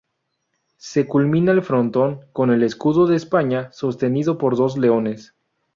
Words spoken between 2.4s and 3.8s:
el escudo de España